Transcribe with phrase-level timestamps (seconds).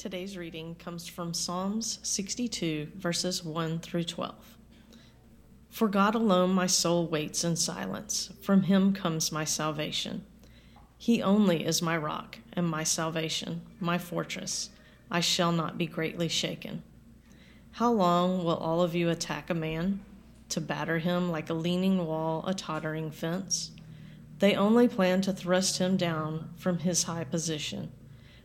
[0.00, 4.34] Today's reading comes from Psalms 62, verses 1 through 12.
[5.68, 10.24] For God alone my soul waits in silence, from him comes my salvation.
[10.96, 14.70] He only is my rock and my salvation, my fortress.
[15.10, 16.82] I shall not be greatly shaken.
[17.72, 20.00] How long will all of you attack a man?
[20.48, 23.72] To batter him like a leaning wall, a tottering fence?
[24.38, 27.92] They only plan to thrust him down from his high position.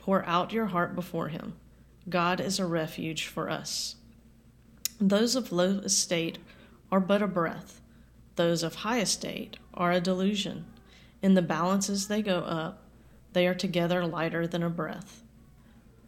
[0.00, 1.54] Pour out your heart before him.
[2.08, 3.96] God is a refuge for us.
[5.00, 6.38] Those of low estate
[6.90, 7.80] are but a breath,
[8.36, 10.64] those of high estate are a delusion.
[11.22, 12.82] In the balances they go up,
[13.32, 15.22] they are together lighter than a breath.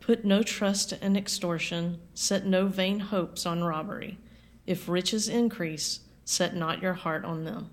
[0.00, 4.18] Put no trust in extortion, set no vain hopes on robbery.
[4.66, 7.70] If riches increase, set not your heart on them.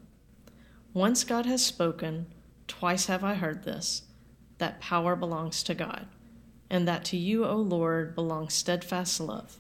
[0.94, 2.28] Once God has spoken,
[2.68, 4.04] twice have I heard this
[4.60, 6.06] that power belongs to God,
[6.70, 9.58] and that to you, O Lord, belongs steadfast love,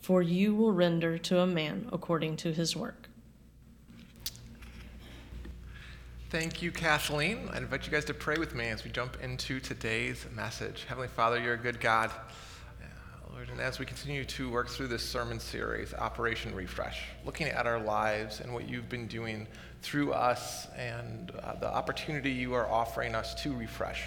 [0.00, 3.08] for you will render to a man according to his work.
[6.30, 7.48] Thank you, Kathleen.
[7.52, 10.84] I invite you guys to pray with me as we jump into today's message.
[10.88, 12.10] Heavenly Father, you're a good God.
[13.38, 17.68] Lord, and as we continue to work through this sermon series, Operation Refresh, looking at
[17.68, 19.46] our lives and what you've been doing
[19.80, 24.02] through us and uh, the opportunity you are offering us to refresh.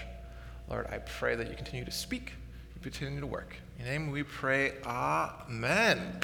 [0.71, 2.31] Lord, I pray that you continue to speak,
[2.73, 3.57] you continue to work.
[3.77, 6.21] In your name we pray, Amen.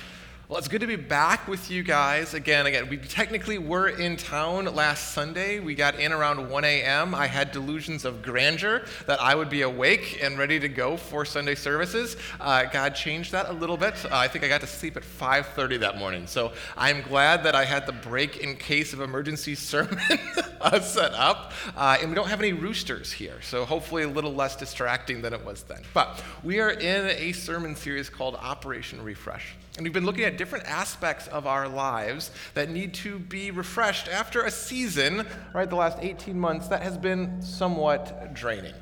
[0.49, 2.67] Well, it's good to be back with you guys again.
[2.67, 5.59] Again, we technically were in town last Sunday.
[5.59, 7.13] We got in around 1 a.m.
[7.13, 11.25] I had delusions of grandeur that I would be awake and ready to go for
[11.25, 12.15] Sunday services.
[12.39, 14.05] Uh, God changed that a little bit.
[14.05, 16.27] Uh, I think I got to sleep at 5:30 that morning.
[16.27, 19.99] So I'm glad that I had the break in case of emergency sermon
[20.61, 21.51] uh, set up.
[21.75, 25.33] Uh, and we don't have any roosters here, so hopefully a little less distracting than
[25.33, 25.81] it was then.
[25.93, 29.57] But we are in a sermon series called Operation Refresh.
[29.77, 34.07] And we've been looking at different aspects of our lives that need to be refreshed
[34.07, 38.73] after a season, right, the last 18 months, that has been somewhat draining.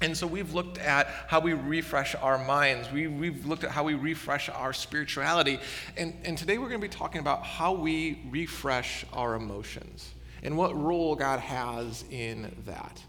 [0.00, 2.90] And so we've looked at how we refresh our minds.
[2.90, 5.60] We, have looked at how we refresh our spirituality.
[5.96, 10.10] And, and today we're going to be talking about how we refresh our emotions
[10.42, 13.00] and what role God has in that.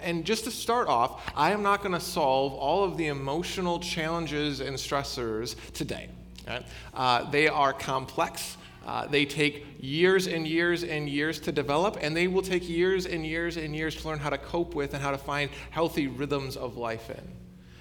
[0.00, 3.80] And just to start off, I am not going to solve all of the emotional
[3.80, 6.08] challenges and stressors today.
[6.46, 6.64] Right?
[6.94, 8.56] Uh, they are complex.
[8.86, 13.04] Uh, they take years and years and years to develop, and they will take years
[13.04, 16.06] and years and years to learn how to cope with and how to find healthy
[16.06, 17.38] rhythms of life in.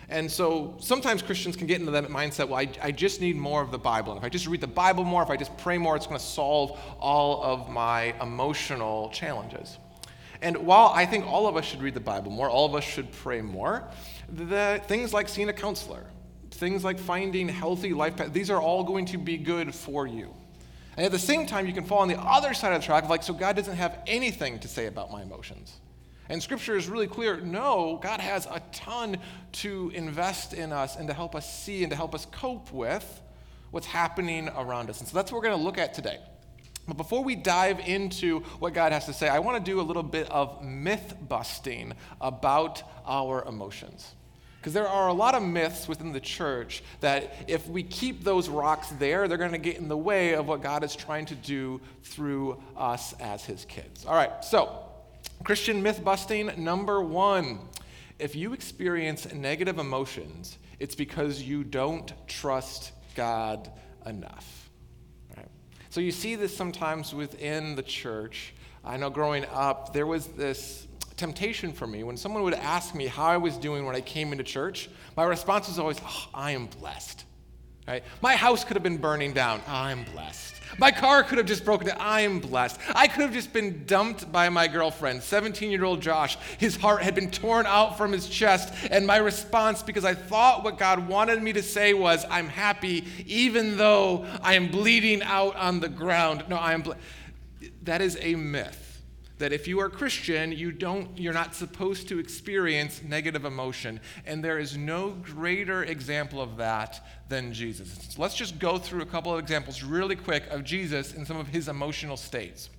[0.10, 3.62] And so sometimes Christians can get into that mindset, well, I, I just need more
[3.62, 4.14] of the Bible.
[4.14, 6.20] And if I just read the Bible more, if I just pray more, it's going
[6.20, 9.78] to solve all of my emotional challenges.
[10.42, 12.84] And while I think all of us should read the Bible more, all of us
[12.84, 13.88] should pray more,
[14.30, 16.06] the things like seeing a counselor,
[16.52, 20.34] things like finding healthy life paths, these are all going to be good for you.
[20.96, 23.08] And at the same time, you can fall on the other side of the track
[23.08, 25.78] like, so God doesn't have anything to say about my emotions.
[26.30, 29.18] And scripture is really clear no, God has a ton
[29.54, 33.22] to invest in us and to help us see and to help us cope with
[33.72, 35.00] what's happening around us.
[35.00, 36.20] And so that's what we're going to look at today.
[36.88, 39.84] But before we dive into what God has to say, I want to do a
[39.84, 44.14] little bit of myth busting about our emotions.
[44.60, 48.50] Because there are a lot of myths within the church that if we keep those
[48.50, 51.36] rocks there, they're going to get in the way of what God is trying to
[51.36, 54.06] do through us as his kids.
[54.06, 54.80] All right, so
[55.44, 57.60] Christian myth busting number one.
[58.20, 63.72] If you experience negative emotions, it's because you don't trust God
[64.06, 64.67] enough.
[65.90, 68.54] So you see this sometimes within the church.
[68.84, 72.04] I know growing up, there was this temptation for me.
[72.04, 75.24] When someone would ask me how I was doing when I came into church, my
[75.24, 77.26] response was always, oh, I am blessed.
[77.88, 78.04] Right?
[78.22, 79.62] My house could have been burning down.
[79.66, 80.56] I'm blessed.
[80.78, 81.98] My car could have just broken down.
[82.00, 82.80] I'm blessed.
[82.94, 86.38] I could have just been dumped by my girlfriend, 17 year old Josh.
[86.58, 88.74] His heart had been torn out from his chest.
[88.92, 93.06] And my response, because I thought what God wanted me to say was, I'm happy,
[93.26, 96.44] even though I am bleeding out on the ground.
[96.50, 96.84] No, I am.
[97.84, 98.87] That is a myth.
[99.38, 104.00] That if you are Christian, you don't, you're not supposed to experience negative emotion.
[104.26, 107.92] And there is no greater example of that than Jesus.
[108.10, 111.38] So let's just go through a couple of examples really quick of Jesus in some
[111.38, 112.70] of his emotional states.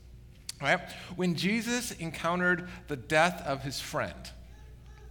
[0.61, 0.81] All right?
[1.15, 4.31] When Jesus encountered the death of his friend,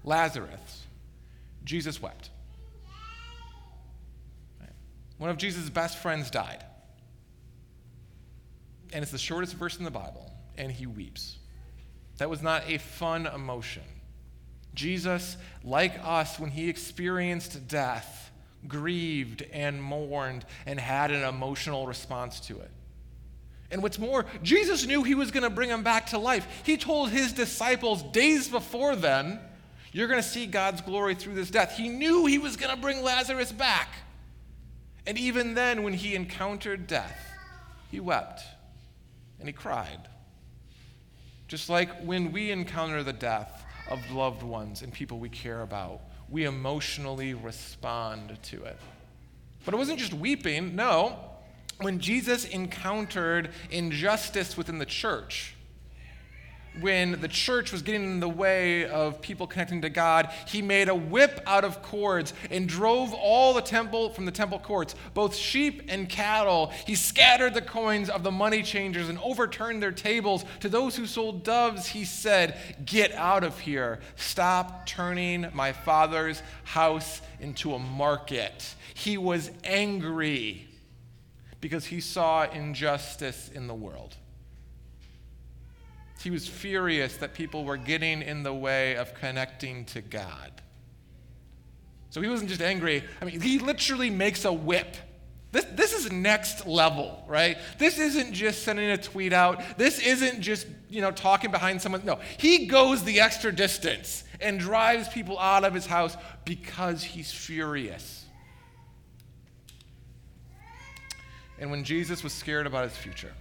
[0.03, 0.85] Lazarus,
[1.63, 2.29] Jesus wept.
[5.17, 6.63] One of Jesus' best friends died.
[8.94, 11.38] And it's the shortest verse in the Bible and he weeps.
[12.18, 13.83] That was not a fun emotion.
[14.74, 18.31] Jesus, like us, when he experienced death,
[18.68, 22.71] grieved and mourned and had an emotional response to it.
[23.69, 26.48] And what's more, Jesus knew he was going to bring him back to life.
[26.63, 29.39] He told his disciples days before then,
[29.92, 31.75] You're going to see God's glory through this death.
[31.75, 33.89] He knew he was going to bring Lazarus back.
[35.06, 37.19] And even then, when he encountered death,
[37.89, 38.42] he wept
[39.39, 40.07] and he cried.
[41.47, 46.01] Just like when we encounter the death of loved ones and people we care about,
[46.29, 48.77] we emotionally respond to it.
[49.63, 51.17] But it wasn't just weeping, no.
[51.79, 55.53] When Jesus encountered injustice within the church,
[56.79, 60.89] when the church was getting in the way of people connecting to God, he made
[60.89, 65.35] a whip out of cords and drove all the temple from the temple courts, both
[65.35, 66.71] sheep and cattle.
[66.85, 70.45] He scattered the coins of the money changers and overturned their tables.
[70.61, 73.99] To those who sold doves, he said, Get out of here.
[74.15, 78.75] Stop turning my father's house into a market.
[78.93, 80.67] He was angry
[81.61, 84.15] because he saw injustice in the world.
[86.27, 90.51] He was furious that people were getting in the way of connecting to God.
[92.09, 93.06] So he wasn't just angry.
[93.21, 94.97] I mean, he literally makes a whip.
[95.53, 97.57] This, this is next level, right?
[97.77, 99.63] This isn't just sending a tweet out.
[99.77, 102.03] This isn't just, you know, talking behind someone.
[102.03, 107.31] No, he goes the extra distance and drives people out of his house because he's
[107.31, 108.25] furious.
[111.57, 113.31] And when Jesus was scared about his future,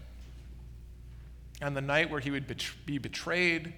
[1.62, 2.46] on the night where he would
[2.84, 3.72] be betrayed,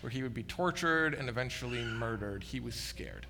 [0.00, 3.26] where he would be tortured and eventually murdered, he was scared.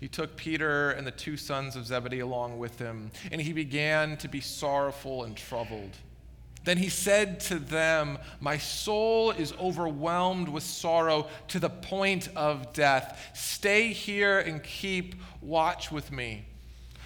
[0.00, 4.16] He took Peter and the two sons of Zebedee along with him, and he began
[4.18, 5.96] to be sorrowful and troubled.
[6.64, 12.72] Then he said to them, My soul is overwhelmed with sorrow to the point of
[12.72, 13.30] death.
[13.34, 16.44] Stay here and keep watch with me.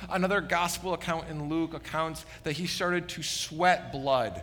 [0.09, 4.43] Another gospel account in Luke accounts that he started to sweat blood.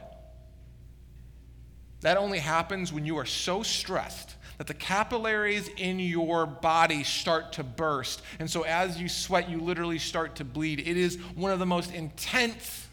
[2.02, 7.54] That only happens when you are so stressed that the capillaries in your body start
[7.54, 8.22] to burst.
[8.40, 10.82] And so as you sweat, you literally start to bleed.
[10.82, 12.88] It is one of the most intense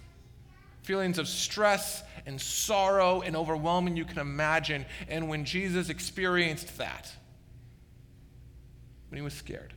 [0.83, 4.87] feelings of stress and sorrow and overwhelming you can imagine.
[5.09, 7.11] And when Jesus experienced that,
[9.09, 9.75] when he was scared,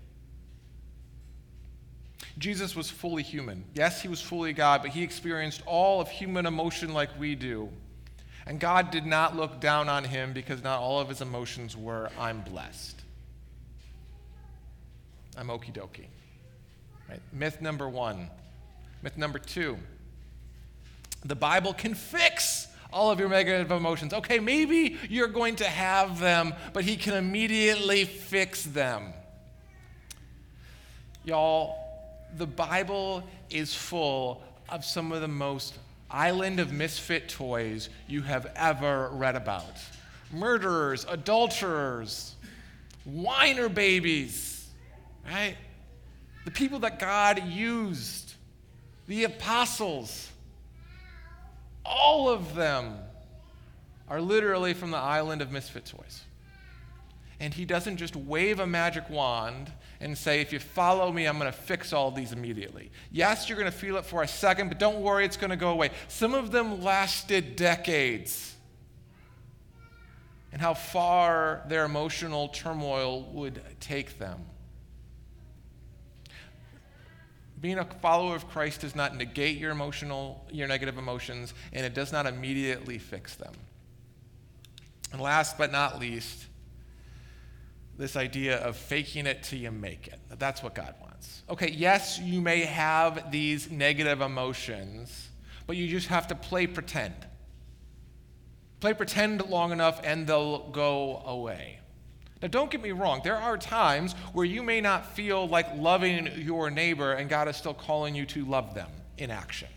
[2.37, 3.63] Jesus was fully human.
[3.73, 7.69] Yes, he was fully God, but he experienced all of human emotion like we do.
[8.45, 12.09] And God did not look down on him because not all of his emotions were,
[12.17, 12.99] I'm blessed.
[15.37, 16.07] I'm okie dokie.
[17.09, 17.21] Right?
[17.31, 18.29] Myth number one.
[19.01, 19.77] Myth number two
[21.23, 24.13] the Bible can fix all of your negative emotions.
[24.13, 29.13] Okay, maybe you're going to have them, but he can immediately fix them.
[31.23, 31.78] Y'all,
[32.37, 35.77] the Bible is full of some of the most
[36.09, 39.65] island of misfit toys you have ever read about
[40.31, 42.35] murderers, adulterers,
[43.05, 44.67] whiner babies,
[45.25, 45.55] right?
[46.45, 48.33] The people that God used,
[49.07, 50.29] the apostles,
[51.85, 52.95] all of them
[54.07, 56.23] are literally from the island of misfit toys.
[57.39, 59.71] And he doesn't just wave a magic wand
[60.01, 62.89] and say, if you follow me, I'm going to fix all these immediately.
[63.11, 65.57] Yes, you're going to feel it for a second, but don't worry, it's going to
[65.57, 65.91] go away.
[66.07, 68.55] Some of them lasted decades.
[70.51, 74.39] And how far their emotional turmoil would take them.
[77.61, 81.93] Being a follower of Christ does not negate your emotional, your negative emotions, and it
[81.93, 83.53] does not immediately fix them.
[85.11, 86.45] And last but not least,
[87.99, 90.19] this idea of faking it till you make it.
[90.39, 91.43] That's what God wants.
[91.49, 95.27] Okay, yes, you may have these negative emotions,
[95.67, 97.13] but you just have to play pretend.
[98.79, 101.79] Play pretend long enough and they'll go away.
[102.41, 106.29] Now, don't get me wrong, there are times where you may not feel like loving
[106.37, 109.67] your neighbor and God is still calling you to love them in action.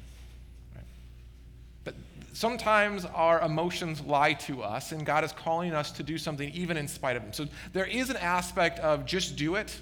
[2.32, 6.76] Sometimes our emotions lie to us, and God is calling us to do something even
[6.78, 7.32] in spite of them.
[7.32, 9.78] So there is an aspect of just do it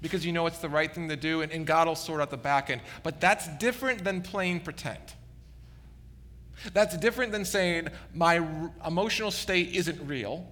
[0.00, 2.30] because you know it's the right thing to do, and, and God will sort out
[2.30, 2.82] the back end.
[3.02, 5.00] But that's different than playing pretend.
[6.72, 10.46] That's different than saying my r- emotional state isn't real.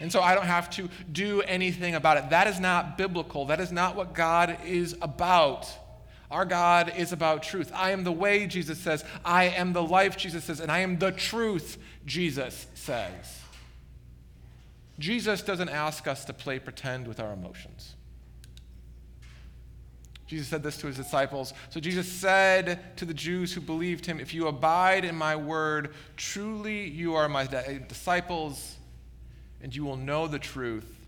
[0.00, 2.30] And so I don't have to do anything about it.
[2.30, 3.46] That is not biblical.
[3.46, 5.70] That is not what God is about.
[6.30, 7.70] Our God is about truth.
[7.74, 9.04] I am the way, Jesus says.
[9.24, 10.60] I am the life, Jesus says.
[10.60, 13.40] And I am the truth, Jesus says.
[14.98, 17.94] Jesus doesn't ask us to play pretend with our emotions.
[20.26, 21.52] Jesus said this to his disciples.
[21.70, 25.94] So Jesus said to the Jews who believed him, If you abide in my word,
[26.16, 28.76] truly you are my disciples,
[29.62, 31.06] and you will know the truth,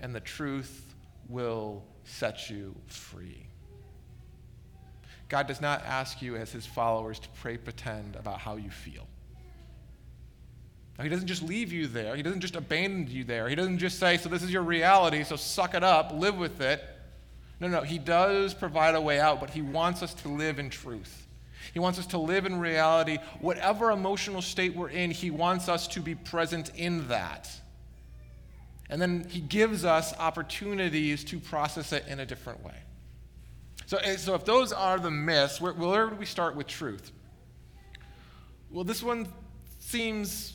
[0.00, 0.94] and the truth
[1.28, 3.45] will set you free.
[5.28, 9.06] God does not ask you, as his followers, to pray pretend about how you feel.
[10.96, 12.16] Now, he doesn't just leave you there.
[12.16, 13.48] He doesn't just abandon you there.
[13.48, 16.60] He doesn't just say, So this is your reality, so suck it up, live with
[16.60, 16.82] it.
[17.60, 20.70] No, no, he does provide a way out, but he wants us to live in
[20.70, 21.26] truth.
[21.72, 23.18] He wants us to live in reality.
[23.40, 27.50] Whatever emotional state we're in, he wants us to be present in that.
[28.88, 32.76] And then he gives us opportunities to process it in a different way.
[33.86, 37.12] So, eh, so if those are the myths, where, where do we start with truth?
[38.70, 39.28] Well, this one
[39.78, 40.54] seems,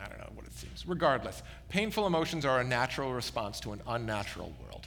[0.00, 0.86] I don't know what it seems.
[0.86, 4.86] Regardless, painful emotions are a natural response to an unnatural world.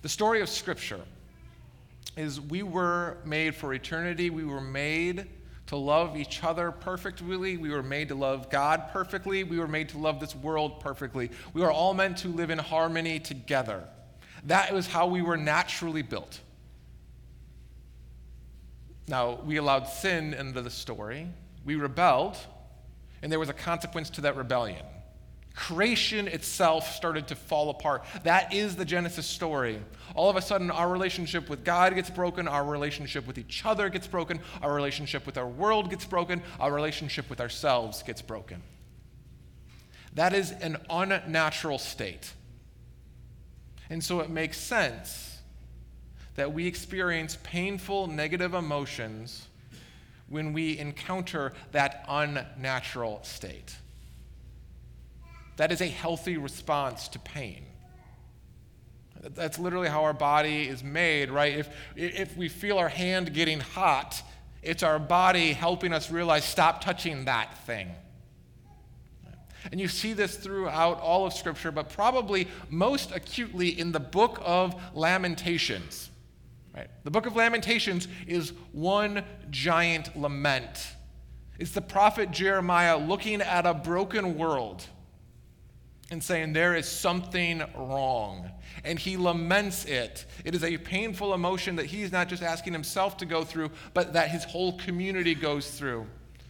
[0.00, 1.00] The story of Scripture
[2.16, 4.30] is we were made for eternity.
[4.30, 5.26] We were made
[5.66, 7.58] to love each other perfectly.
[7.58, 9.44] We were made to love God perfectly.
[9.44, 11.30] We were made to love this world perfectly.
[11.52, 13.86] We are all meant to live in harmony together.
[14.46, 16.40] That was how we were naturally built.
[19.08, 21.28] Now, we allowed sin into the story.
[21.64, 22.36] We rebelled,
[23.22, 24.84] and there was a consequence to that rebellion.
[25.54, 28.04] Creation itself started to fall apart.
[28.24, 29.80] That is the Genesis story.
[30.14, 33.88] All of a sudden, our relationship with God gets broken, our relationship with each other
[33.88, 38.62] gets broken, our relationship with our world gets broken, our relationship with ourselves gets broken.
[40.14, 42.32] That is an unnatural state.
[43.90, 45.38] And so it makes sense
[46.34, 49.46] that we experience painful negative emotions
[50.28, 53.76] when we encounter that unnatural state.
[55.56, 57.64] That is a healthy response to pain.
[59.22, 61.58] That's literally how our body is made, right?
[61.58, 64.22] If, if we feel our hand getting hot,
[64.62, 67.90] it's our body helping us realize stop touching that thing.
[69.70, 74.40] And you see this throughout all of Scripture, but probably most acutely in the book
[74.44, 76.10] of Lamentations.
[76.74, 76.88] Right?
[77.04, 80.88] The book of Lamentations is one giant lament.
[81.58, 84.84] It's the prophet Jeremiah looking at a broken world
[86.10, 88.50] and saying, There is something wrong.
[88.84, 90.26] And he laments it.
[90.44, 94.12] It is a painful emotion that he's not just asking himself to go through, but
[94.12, 96.06] that his whole community goes through.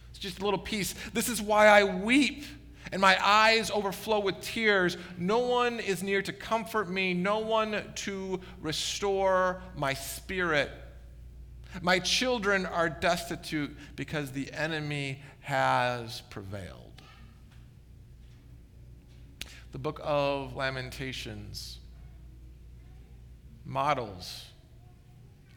[0.09, 0.93] It's just a little piece.
[1.13, 2.43] This is why I weep
[2.91, 4.97] and my eyes overflow with tears.
[5.17, 10.71] No one is near to comfort me, no one to restore my spirit.
[11.81, 17.01] My children are destitute because the enemy has prevailed.
[19.71, 21.79] The book of Lamentations
[23.65, 24.45] models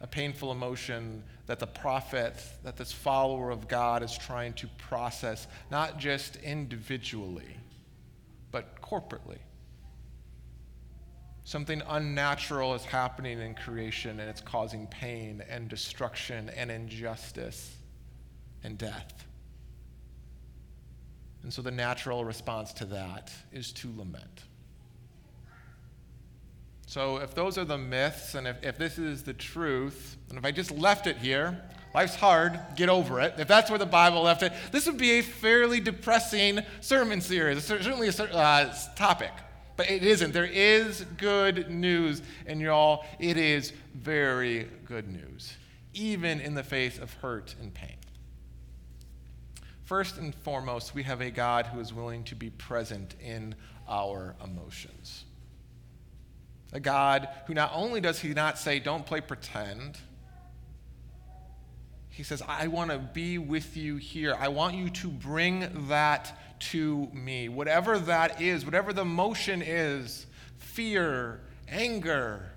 [0.01, 5.47] a painful emotion that the prophet, that this follower of God is trying to process,
[5.69, 7.57] not just individually,
[8.51, 9.39] but corporately.
[11.43, 17.75] Something unnatural is happening in creation and it's causing pain and destruction and injustice
[18.63, 19.25] and death.
[21.43, 24.43] And so the natural response to that is to lament.
[26.91, 30.43] So, if those are the myths, and if, if this is the truth, and if
[30.43, 31.57] I just left it here,
[31.95, 33.35] life's hard, get over it.
[33.37, 37.63] If that's where the Bible left it, this would be a fairly depressing sermon series,
[37.63, 39.31] certainly a uh, topic.
[39.77, 40.33] But it isn't.
[40.33, 45.53] There is good news, and y'all, it is very good news,
[45.93, 47.95] even in the face of hurt and pain.
[49.85, 53.55] First and foremost, we have a God who is willing to be present in
[53.87, 55.23] our emotions.
[56.73, 59.97] A God who not only does he not say, don't play pretend,
[62.09, 64.35] he says, I want to be with you here.
[64.37, 66.37] I want you to bring that
[66.71, 67.49] to me.
[67.49, 70.25] Whatever that is, whatever the motion is
[70.57, 72.51] fear, anger,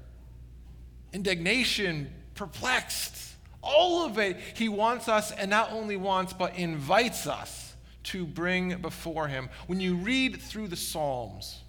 [1.12, 7.74] indignation, perplexed All of it, he wants us, and not only wants, but invites us
[8.04, 9.48] to bring before him.
[9.66, 11.62] When you read through the Psalms,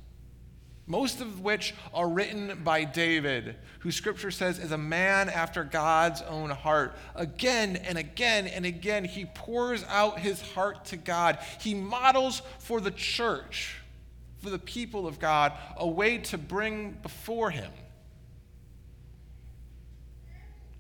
[0.88, 6.22] most of which are written by David, who scripture says is a man after God's
[6.22, 6.96] own heart.
[7.16, 11.40] Again and again and again, he pours out his heart to God.
[11.60, 13.78] He models for the church,
[14.40, 17.72] for the people of God, a way to bring before him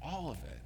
[0.05, 0.59] all of it.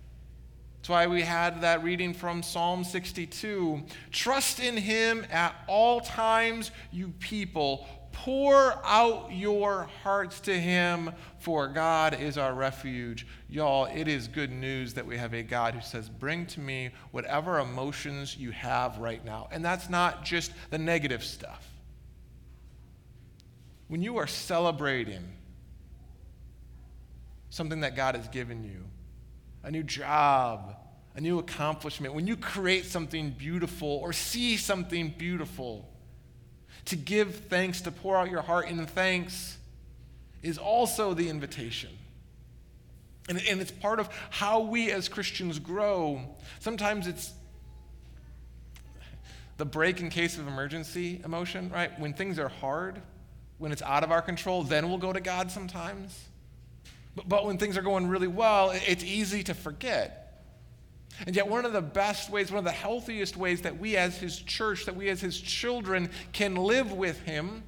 [0.78, 3.84] That's why we had that reading from Psalm 62.
[4.12, 7.88] Trust in him at all times, you people
[8.26, 13.26] Pour out your hearts to Him, for God is our refuge.
[13.48, 16.90] Y'all, it is good news that we have a God who says, Bring to me
[17.12, 19.48] whatever emotions you have right now.
[19.52, 21.66] And that's not just the negative stuff.
[23.88, 25.24] When you are celebrating
[27.50, 28.84] something that God has given you,
[29.64, 30.76] a new job,
[31.16, 35.89] a new accomplishment, when you create something beautiful or see something beautiful,
[36.86, 39.58] to give thanks, to pour out your heart in thanks,
[40.42, 41.90] is also the invitation.
[43.28, 46.22] And, and it's part of how we as Christians grow.
[46.60, 47.32] Sometimes it's
[49.58, 51.98] the break in case of emergency emotion, right?
[52.00, 53.02] When things are hard,
[53.58, 56.18] when it's out of our control, then we'll go to God sometimes.
[57.16, 60.29] But, but when things are going really well, it's easy to forget.
[61.26, 64.18] And yet, one of the best ways, one of the healthiest ways that we as
[64.18, 67.64] His church, that we as His children can live with Him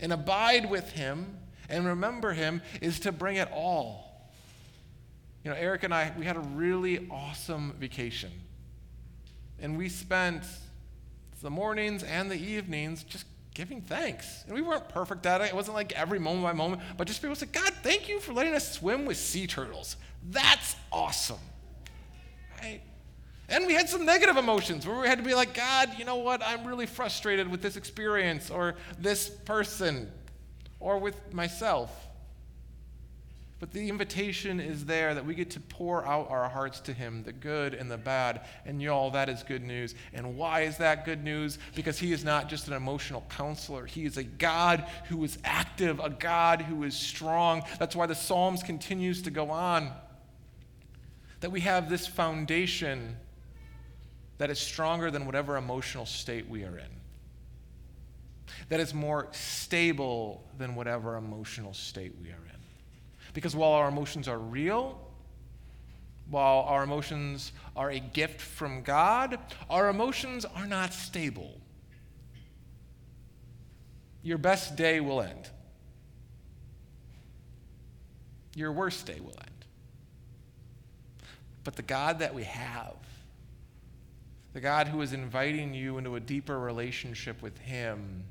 [0.00, 1.38] and abide with Him
[1.68, 4.30] and remember Him is to bring it all.
[5.44, 8.30] You know, Eric and I, we had a really awesome vacation.
[9.60, 10.44] And we spent
[11.40, 14.44] the mornings and the evenings just giving thanks.
[14.46, 15.48] And we weren't perfect at it.
[15.48, 18.32] It wasn't like every moment by moment, but just people said, God, thank you for
[18.32, 19.96] letting us swim with sea turtles.
[20.30, 21.38] That's awesome
[22.62, 22.80] right?
[23.48, 26.16] And we had some negative emotions where we had to be like, God, you know
[26.16, 26.42] what?
[26.42, 30.10] I'm really frustrated with this experience or this person
[30.80, 32.08] or with myself.
[33.60, 37.22] But the invitation is there that we get to pour out our hearts to Him,
[37.22, 38.40] the good and the bad.
[38.64, 39.94] And y'all, that is good news.
[40.12, 41.58] And why is that good news?
[41.76, 46.00] Because He is not just an emotional counselor, He is a God who is active,
[46.00, 47.62] a God who is strong.
[47.78, 49.92] That's why the Psalms continues to go on
[51.42, 53.16] that we have this foundation
[54.38, 56.86] that is stronger than whatever emotional state we are in,
[58.68, 62.60] that is more stable than whatever emotional state we are in.
[63.34, 65.00] Because while our emotions are real,
[66.30, 69.36] while our emotions are a gift from God,
[69.68, 71.60] our emotions are not stable.
[74.22, 75.50] Your best day will end.
[78.54, 79.51] Your worst day will end.
[81.64, 82.96] But the God that we have,
[84.52, 88.24] the God who is inviting you into a deeper relationship with Him,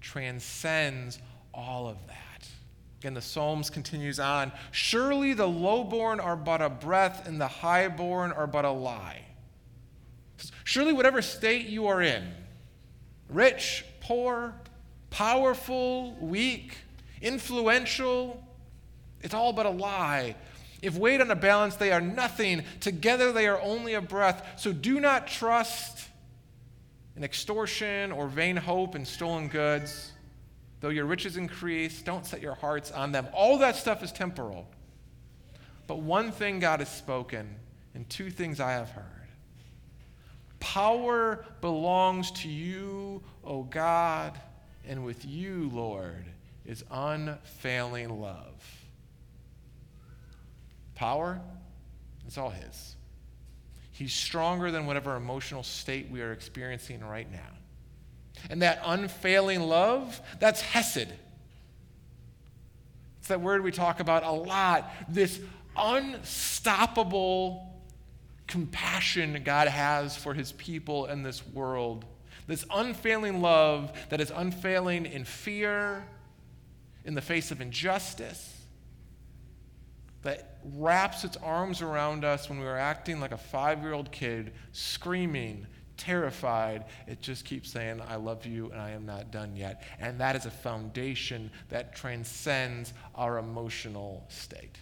[0.00, 1.18] transcends
[1.54, 2.48] all of that.
[3.00, 4.52] Again, the Psalms continues on.
[4.72, 9.22] Surely the lowborn are but a breath, and the highborn are but a lie.
[10.64, 12.32] Surely, whatever state you are in,
[13.28, 14.54] rich, poor,
[15.10, 16.76] powerful, weak,
[17.22, 18.42] influential,
[19.22, 20.34] it's all but a lie
[20.82, 22.64] if weighed on a balance, they are nothing.
[22.80, 24.58] Together, they are only a breath.
[24.58, 26.08] So do not trust
[27.16, 30.12] in extortion or vain hope and stolen goods.
[30.80, 33.26] Though your riches increase, don't set your hearts on them.
[33.32, 34.68] All that stuff is temporal.
[35.86, 37.56] But one thing God has spoken,
[37.94, 39.04] and two things I have heard.
[40.60, 44.38] Power belongs to you, O God,
[44.86, 46.24] and with you, Lord,
[46.64, 48.75] is unfailing love.
[50.96, 51.40] Power,
[52.26, 52.96] it's all His.
[53.92, 57.38] He's stronger than whatever emotional state we are experiencing right now.
[58.50, 61.08] And that unfailing love, that's Hesed.
[63.20, 64.90] It's that word we talk about a lot.
[65.08, 65.40] This
[65.76, 67.74] unstoppable
[68.46, 72.04] compassion God has for his people and this world.
[72.46, 76.06] This unfailing love that is unfailing in fear,
[77.04, 78.55] in the face of injustice,
[80.26, 84.10] that wraps its arms around us when we are acting like a five year old
[84.10, 85.64] kid, screaming,
[85.96, 86.84] terrified.
[87.06, 89.84] It just keeps saying, I love you and I am not done yet.
[90.00, 94.76] And that is a foundation that transcends our emotional state.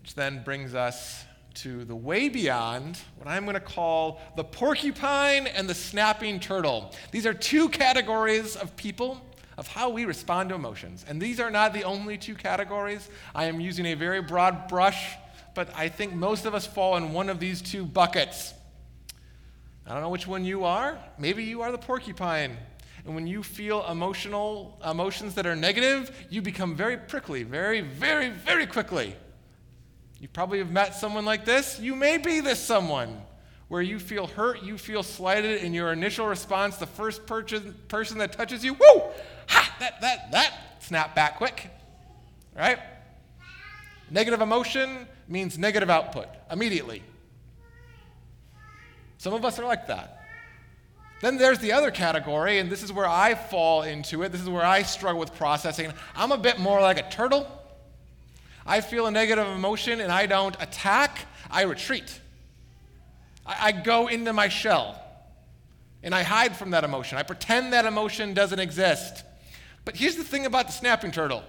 [0.00, 5.48] Which then brings us to the way beyond what I'm going to call the porcupine
[5.48, 6.94] and the snapping turtle.
[7.10, 9.20] These are two categories of people
[9.56, 11.04] of how we respond to emotions.
[11.08, 13.08] And these are not the only two categories.
[13.34, 15.16] I am using a very broad brush
[15.56, 18.52] but I think most of us fall in one of these two buckets.
[19.86, 20.98] I don't know which one you are.
[21.18, 22.58] Maybe you are the porcupine.
[23.06, 28.28] And when you feel emotional emotions that are negative, you become very prickly, very, very,
[28.28, 29.16] very quickly.
[30.20, 31.80] You probably have met someone like this.
[31.80, 33.22] You may be this someone
[33.68, 38.32] where you feel hurt, you feel slighted, and your initial response, the first person that
[38.32, 39.02] touches you, woo,
[39.48, 41.68] ha, that, that, that, snap back quick,
[42.56, 42.78] right?
[44.10, 47.02] Negative emotion means negative output immediately.
[49.18, 50.20] Some of us are like that.
[51.22, 54.30] Then there's the other category, and this is where I fall into it.
[54.30, 55.92] This is where I struggle with processing.
[56.14, 57.48] I'm a bit more like a turtle.
[58.66, 62.20] I feel a negative emotion and I don't attack, I retreat.
[63.46, 65.00] I, I go into my shell
[66.02, 67.18] and I hide from that emotion.
[67.18, 69.24] I pretend that emotion doesn't exist.
[69.84, 71.42] But here's the thing about the snapping turtle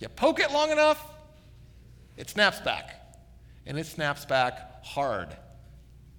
[0.00, 1.02] you poke it long enough,
[2.16, 3.00] it snaps back.
[3.66, 5.34] And it snaps back hard.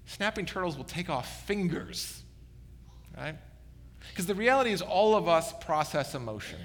[0.05, 2.23] Snapping turtles will take off fingers,
[3.15, 3.35] right?
[4.09, 6.59] Because the reality is, all of us process emotion.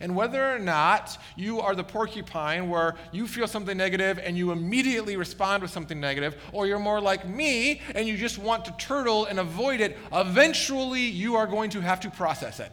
[0.00, 4.52] And whether or not you are the porcupine where you feel something negative and you
[4.52, 8.74] immediately respond with something negative, or you're more like me and you just want to
[8.78, 12.72] turtle and avoid it, eventually you are going to have to process it.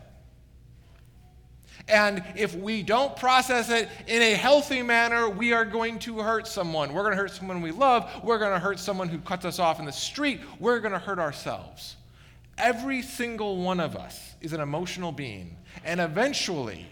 [1.88, 6.48] And if we don't process it in a healthy manner, we are going to hurt
[6.48, 6.94] someone.
[6.94, 8.10] We're going to hurt someone we love.
[8.24, 10.42] We're going to hurt someone who cuts us off in the street.
[10.60, 11.96] We're going to hurt ourselves.
[12.58, 15.58] Every single one of us is an emotional being.
[15.84, 16.88] And eventually,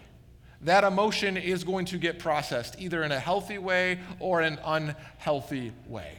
[0.64, 5.72] that emotion is going to get processed either in a healthy way or an unhealthy
[5.86, 6.18] way.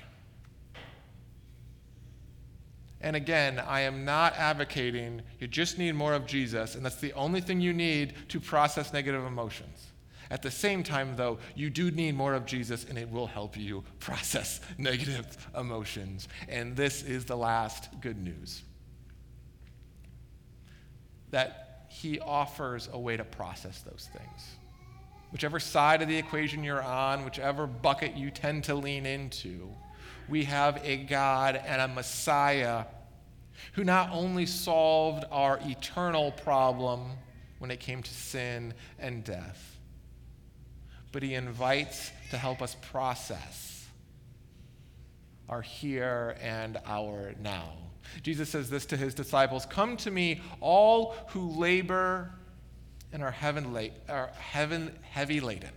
[3.02, 7.14] And again, I am not advocating you just need more of Jesus, and that's the
[7.14, 9.88] only thing you need to process negative emotions.
[10.32, 13.58] At the same time, though, you do need more of Jesus, and it will help
[13.58, 16.28] you process negative emotions.
[16.50, 18.64] And this is the last good news
[21.32, 21.64] that
[22.02, 24.56] he offers a way to process those things.
[25.32, 29.70] Whichever side of the equation you're on, whichever bucket you tend to lean into,
[30.28, 32.84] we have a God and a Messiah
[33.74, 37.12] who not only solved our eternal problem
[37.60, 39.78] when it came to sin and death,
[41.14, 43.86] but he invites to help us process
[45.48, 47.72] our here and our now.
[48.22, 52.32] Jesus says this to his disciples Come to me, all who labor
[53.12, 55.72] and are heaven, la- are heaven heavy laden,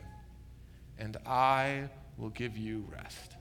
[0.98, 3.36] and I will give you rest.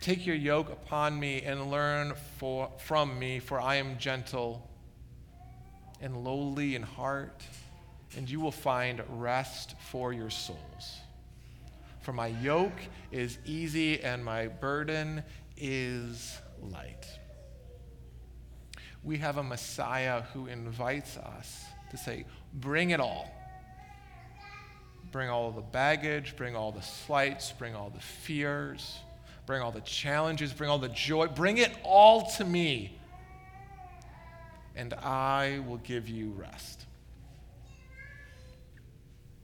[0.00, 4.68] Take your yoke upon me and learn for, from me, for I am gentle
[6.00, 7.42] and lowly in heart,
[8.16, 11.00] and you will find rest for your souls.
[12.00, 15.22] For my yoke is easy and my burden
[15.56, 17.06] is light
[19.04, 23.30] we have a Messiah who invites us to say, Bring it all.
[25.12, 28.98] Bring all the baggage, bring all the slights, bring all the fears,
[29.46, 32.98] bring all the challenges, bring all the joy, bring it all to me,
[34.74, 36.86] and I will give you rest.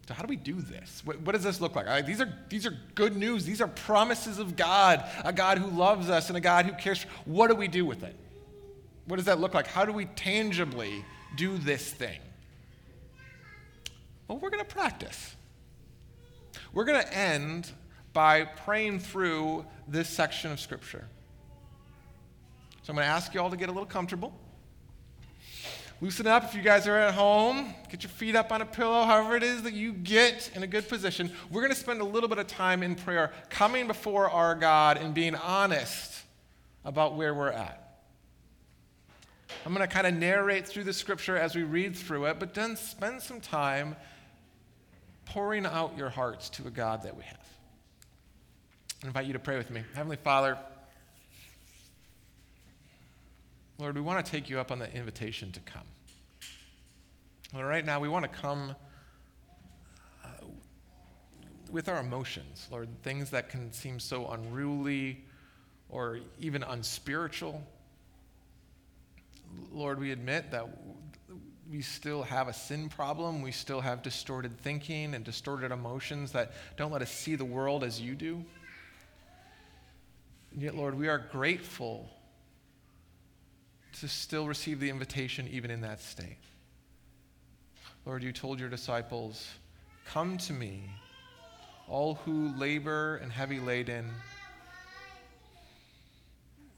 [0.09, 1.03] So, how do we do this?
[1.05, 1.87] What, what does this look like?
[1.87, 3.45] Right, these, are, these are good news.
[3.45, 7.05] These are promises of God, a God who loves us and a God who cares.
[7.27, 8.17] What do we do with it?
[9.11, 9.67] What does that look like?
[9.67, 12.21] How do we tangibly do this thing?
[14.29, 15.35] Well, we're going to practice.
[16.73, 17.73] We're going to end
[18.13, 21.09] by praying through this section of Scripture.
[22.83, 24.33] So I'm going to ask you all to get a little comfortable.
[26.01, 27.75] Loosen up if you guys are at home.
[27.89, 30.69] Get your feet up on a pillow, however it is that you get in a
[30.69, 31.33] good position.
[31.51, 34.99] We're going to spend a little bit of time in prayer, coming before our God
[34.99, 36.23] and being honest
[36.85, 37.90] about where we're at.
[39.65, 42.55] I'm going to kind of narrate through the scripture as we read through it, but
[42.55, 43.97] then spend some time
[45.27, 47.49] pouring out your hearts to a God that we have.
[49.03, 49.83] I invite you to pray with me.
[49.95, 50.59] Heavenly Father,
[53.79, 55.87] Lord, we want to take you up on the invitation to come.
[57.55, 58.75] Lord, right now we want to come
[60.23, 60.29] uh,
[61.71, 65.25] with our emotions, Lord, things that can seem so unruly
[65.89, 67.63] or even unspiritual.
[69.73, 70.69] Lord, we admit that
[71.71, 73.43] we still have a sin problem.
[73.43, 77.85] We still have distorted thinking and distorted emotions that don't let us see the world
[77.85, 78.45] as you do.
[80.53, 82.11] And yet, Lord, we are grateful
[84.01, 86.39] to still receive the invitation even in that state.
[88.05, 89.49] Lord, you told your disciples,
[90.07, 90.91] Come to me,
[91.87, 94.11] all who labor and heavy laden.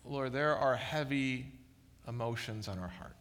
[0.05, 1.47] Lord, there are heavy
[2.09, 3.17] emotions on our heart.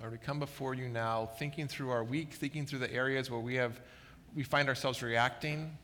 [0.00, 3.40] Lord, we come before you now thinking through our week, thinking through the areas where
[3.40, 3.80] we have
[4.34, 5.76] we find ourselves reacting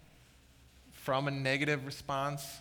[0.92, 2.60] from a negative response.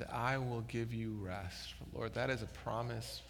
[0.00, 1.74] and I will give you rest.
[1.92, 3.20] Lord, that is a promise.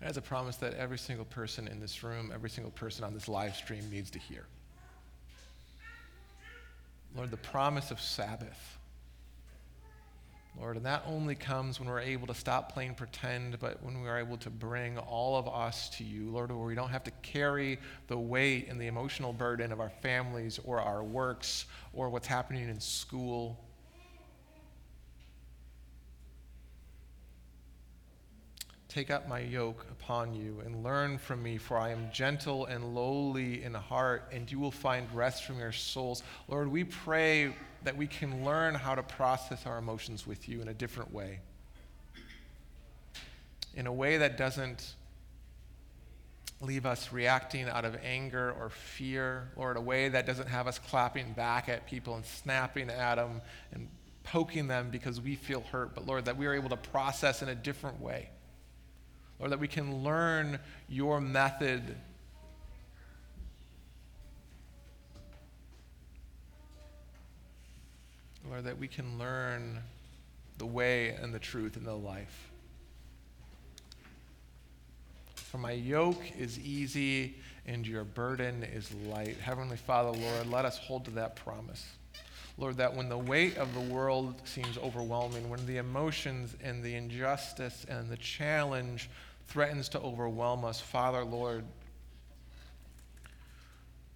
[0.00, 3.14] That is a promise that every single person in this room, every single person on
[3.14, 4.44] this live stream needs to hear.
[7.16, 8.78] Lord, the promise of Sabbath.
[10.58, 14.18] Lord, and that only comes when we're able to stop playing pretend, but when we're
[14.18, 17.78] able to bring all of us to you, Lord, where we don't have to carry
[18.08, 22.68] the weight and the emotional burden of our families or our works or what's happening
[22.68, 23.58] in school.
[28.92, 32.94] Take up my yoke upon you and learn from me, for I am gentle and
[32.94, 36.22] lowly in heart, and you will find rest from your souls.
[36.46, 40.68] Lord, we pray that we can learn how to process our emotions with you in
[40.68, 41.40] a different way.
[43.72, 44.94] In a way that doesn't
[46.60, 50.78] leave us reacting out of anger or fear, Lord, a way that doesn't have us
[50.78, 53.40] clapping back at people and snapping at them
[53.72, 53.88] and
[54.22, 57.48] poking them because we feel hurt, but Lord, that we are able to process in
[57.48, 58.28] a different way.
[59.42, 61.82] Lord, that we can learn your method.
[68.48, 69.80] Lord, that we can learn
[70.58, 72.52] the way and the truth and the life.
[75.34, 77.34] For my yoke is easy
[77.66, 79.38] and your burden is light.
[79.38, 81.84] Heavenly Father, Lord, let us hold to that promise.
[82.58, 86.94] Lord, that when the weight of the world seems overwhelming, when the emotions and the
[86.94, 89.10] injustice and the challenge
[89.46, 91.64] threatens to overwhelm us, Father, Lord,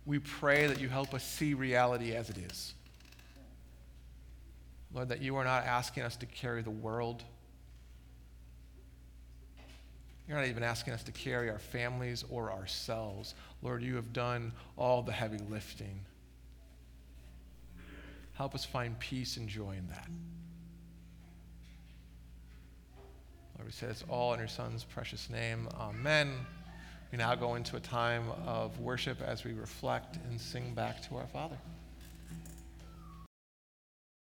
[0.05, 2.75] we pray that you help us see reality as it is.
[4.95, 7.23] Lord, that you are not asking us to carry the world.
[10.29, 13.35] You're not even asking us to carry our families or ourselves.
[13.63, 16.01] Lord, you have done all the heavy lifting.
[18.35, 20.09] Help us find peace and joy in that.
[23.59, 25.69] Lord, we say this all in your Son's precious name.
[25.81, 26.35] Amen.
[27.11, 31.17] We now go into a time of worship as we reflect and sing back to
[31.17, 31.57] our Father.